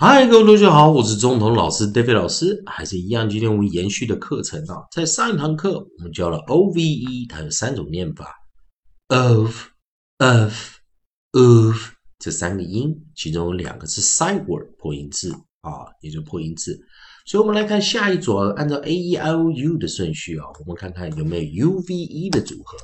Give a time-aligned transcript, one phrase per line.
[0.00, 8.32] 嗨，各位同学好，我是中童老师 David 老师，还是一样，今天我们延续的课程啊，在上一堂课我们教了 O V E，它有三种念法
[9.08, 9.66] ，of
[10.18, 10.54] of
[11.32, 11.76] of
[12.20, 15.32] 这三个音，其中有两个是 side word 破音字
[15.62, 16.78] 啊，也就破音字。
[17.26, 22.78] 所以，我们来看下一组，按照 A E I O U 的顺序啊，我们看看有没有 U V E 的组合。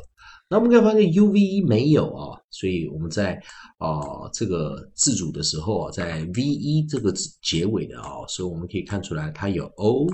[0.48, 3.34] 那我们可以发现 U V E 没有啊，所以我们在
[3.79, 7.12] 啊这个字组的时候啊，在 V E 这个
[7.43, 10.07] 结尾的啊，所以我们可以看出来它有 O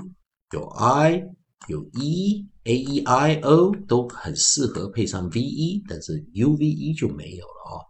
[0.53, 1.23] 有 I
[1.67, 7.83] 有 E A E I O 都很适合配上 V E，但是 U V E 就没有了啊。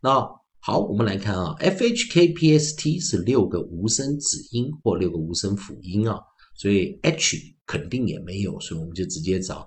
[0.00, 6.20] 那好，我们来看啊，F H K P S T 是六个无声子音或六个无声辅音啊，
[6.54, 7.36] 所以 H
[7.66, 9.66] 肯定也没有，所以我们就直接找。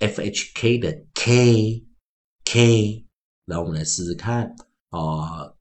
[0.00, 1.84] F H K 的 K
[2.44, 3.06] K，
[3.46, 4.54] 然后我们来试试看
[4.90, 5.52] 啊，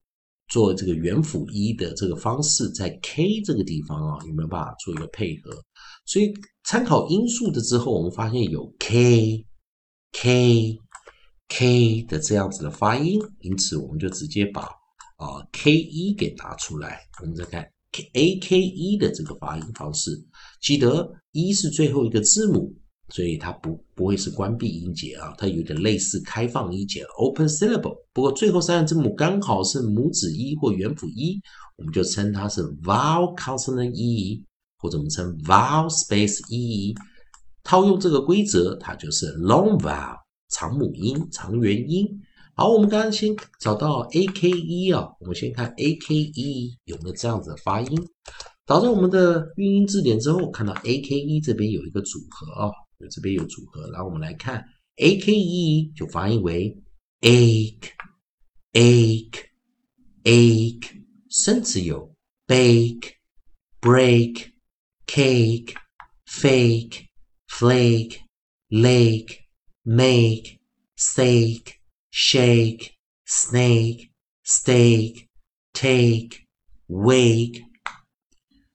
[0.49, 5.51] 做这个元辅一的这个方式，在 K 这个地方啊，有没有办法做一个配合？
[6.05, 9.45] 所以参考音素的之后，我们发现有 K
[10.11, 10.77] K
[11.47, 14.63] K 的这样子的发音，因此我们就直接把
[15.17, 17.01] 啊 K 一给拿出来。
[17.21, 20.11] 我们再看 K A K 一的这个发音方式，
[20.61, 22.75] 记得一是最后一个字母。
[23.13, 27.95] 所以它不不会是关闭音节啊，它有点类似开放音节 （open syllable）。
[28.13, 31.37] 不过最后三个字母刚好是母子一或元辅一，
[31.75, 34.41] 我们就称它是 vowel consonant e，
[34.77, 36.95] 或者我们称 vowel space e。
[37.63, 40.15] 套用这个规则，它就是 long vowel
[40.49, 42.07] 长母音、长元音。
[42.55, 48.07] 好，我们刚刚先找到 a k e 啊，我们先看 a k e 有没有这样子的发音。
[48.65, 52.71] 导到我们的韵音字典之后，看到 a k e 这边有一个组合啊。
[53.10, 54.64] 这边有组合，然后我们来看
[54.96, 56.76] a k e 就发音为
[57.20, 57.90] ache
[58.72, 59.44] ache
[60.24, 62.14] ache，甚至有
[62.46, 63.12] bake
[63.80, 64.52] break
[65.06, 65.74] cake
[66.26, 67.06] fake
[67.48, 68.20] flake
[68.70, 69.38] lake
[69.82, 70.58] make
[70.96, 71.74] sake
[72.10, 72.92] shake
[73.26, 74.10] snake
[74.44, 75.26] steak
[75.72, 76.46] take
[76.88, 77.64] wake。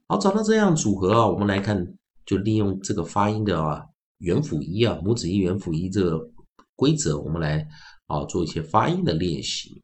[0.07, 3.87] 好，找到这样组合啊，我们来看，就利用这个发音的啊。
[4.18, 6.30] 元辅一啊，母子一元辅一这个
[6.74, 7.68] 规则，我们来
[8.06, 9.82] 啊做一些发音的练习。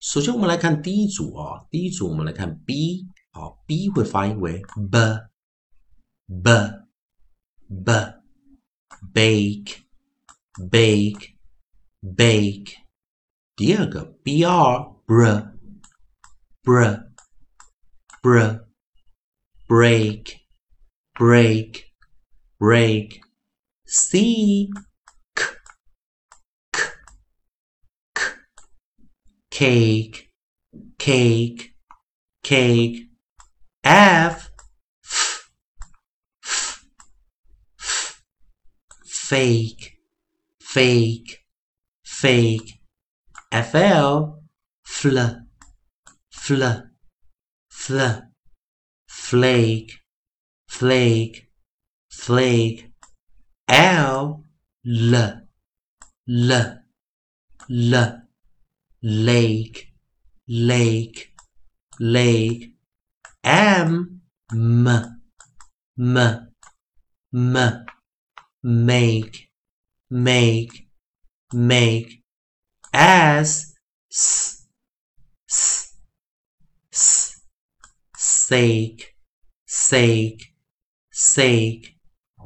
[0.00, 5.20] 首先，我们来看第一组啊，第一组我们来看 B 啊，B 会发音为 b
[6.26, 6.52] b
[7.68, 7.92] b
[9.12, 9.78] bake
[10.70, 11.34] bake
[12.00, 12.76] bake。
[13.56, 15.56] 第二个 br br
[16.62, 17.08] br
[18.22, 18.66] br
[19.66, 20.36] break
[21.14, 21.87] break
[22.58, 23.20] break,
[23.86, 24.70] C,
[25.36, 25.44] K,
[26.72, 26.82] K,
[28.14, 28.32] K,
[29.50, 30.30] cake,
[30.98, 31.74] cake,
[32.42, 32.96] cake,
[33.84, 34.50] F,
[35.04, 35.50] F,
[36.44, 36.84] F,
[37.80, 38.22] F,
[39.06, 39.98] fake,
[40.60, 41.38] fake,
[42.04, 42.80] fake,
[43.52, 44.40] FL,
[44.84, 45.18] fl,
[46.30, 46.64] fl,
[47.70, 48.00] fl,
[49.06, 49.92] flake,
[50.66, 51.47] flake,
[52.28, 52.92] flake,
[53.68, 54.44] l,
[54.84, 55.14] l,
[56.28, 56.50] l,
[57.70, 57.94] l,
[59.00, 59.94] lake,
[60.46, 61.32] lake,
[61.98, 62.74] lake,
[63.42, 64.20] m,
[64.52, 64.86] m,
[65.96, 66.18] m,
[67.32, 67.86] m,
[68.62, 69.48] make,
[70.10, 70.86] make,
[71.54, 72.22] make,
[72.92, 73.72] s,
[74.10, 74.66] s,
[75.48, 75.94] s,
[76.92, 77.40] s,
[78.14, 79.16] sake,
[79.64, 80.52] sake,
[81.10, 81.97] sake,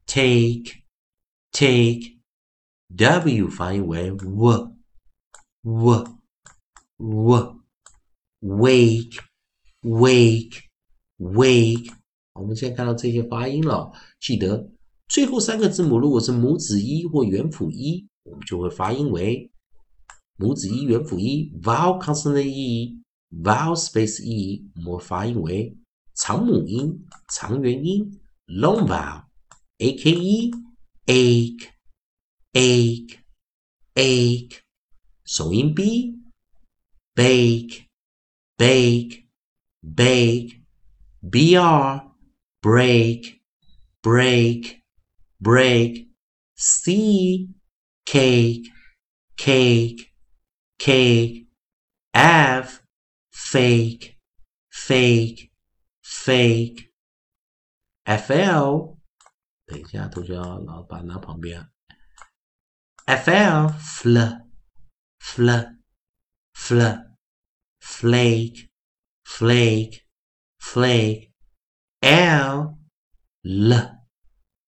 [0.06, 0.82] take,
[1.50, 2.18] take.
[2.94, 4.76] W 发音为 w,
[5.62, 6.20] w,
[6.98, 7.61] w。
[8.43, 9.19] wake,
[9.81, 10.59] wake,
[11.17, 11.93] wake。
[12.33, 14.69] 我们现在看到这些发音了，记得
[15.07, 19.49] 最后三个字母如果是母子一或元辅一，我们就会发音为
[20.37, 25.77] 母子一元辅一 vowel consonant e，vowel space e，我们发音为
[26.15, 30.51] 长母音、长元音 long vowel，a k e
[31.05, 31.69] ache
[32.53, 33.17] ache
[33.93, 34.57] ache，
[35.25, 36.15] 首音 b
[37.15, 37.83] bake
[38.56, 39.28] bake
[39.80, 40.60] bake
[41.20, 42.00] br
[42.60, 43.40] break
[44.02, 44.82] break
[45.40, 46.08] break
[46.56, 47.48] c
[48.04, 48.70] cake
[49.36, 50.12] cake
[50.78, 51.48] cake
[52.12, 52.80] f
[53.30, 54.16] fake
[54.70, 55.50] fake
[56.02, 56.90] fake
[58.04, 58.96] fl
[59.66, 61.70] 等一下，同学要老把拿旁边。
[63.06, 64.46] fl fl
[65.20, 65.50] fl
[66.54, 67.11] fl
[67.83, 68.69] Flake
[69.25, 69.95] flake
[70.59, 71.31] flake.
[72.01, 72.77] L
[73.43, 73.71] l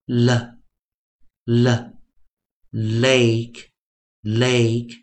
[0.10, 0.30] l
[1.48, 1.68] l.
[2.74, 3.72] Lake
[4.24, 4.94] lake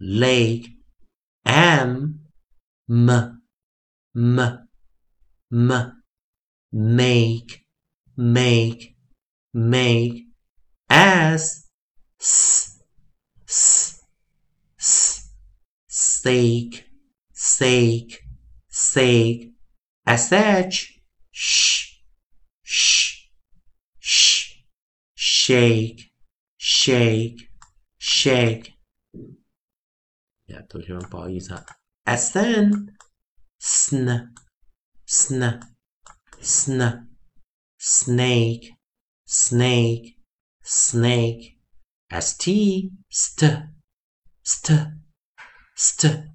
[0.00, 0.66] lake.
[1.46, 2.20] M
[2.88, 3.08] m
[4.14, 4.38] m
[5.52, 5.70] m.
[6.72, 7.64] Make
[8.16, 8.96] make
[9.52, 10.24] make.
[10.90, 11.66] As
[12.20, 12.80] s
[13.46, 14.00] s
[14.78, 15.30] s.
[15.88, 16.84] Steak
[17.44, 18.24] sake,
[18.70, 19.52] sake,
[20.06, 21.98] sh, sh,
[22.62, 23.28] sh,
[24.00, 24.62] sh,
[25.14, 26.10] shake,
[26.56, 27.50] shake,
[27.98, 28.72] shake.
[30.48, 30.78] Ja to
[32.16, 32.96] sn,
[33.58, 34.08] sn,
[35.06, 35.60] sn,
[36.40, 36.82] sn,
[37.78, 38.72] snake,
[39.26, 40.16] snake,
[40.62, 41.58] snake,
[42.10, 43.68] st, st,
[44.42, 44.88] st,
[45.76, 46.33] st.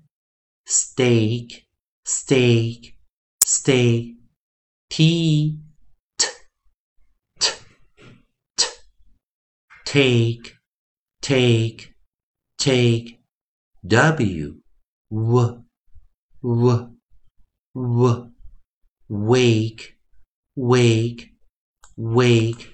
[0.69, 1.66] steak
[2.06, 2.94] steak
[3.44, 4.18] steak
[4.88, 5.57] t
[6.19, 6.27] t
[7.39, 7.50] t
[8.56, 8.66] t
[9.83, 10.60] take
[11.21, 11.95] take
[12.56, 13.19] take
[13.81, 14.62] w
[15.10, 15.66] w
[16.44, 16.94] w
[17.74, 18.31] w
[19.07, 19.98] wake
[20.54, 21.31] wake
[21.98, 22.68] wake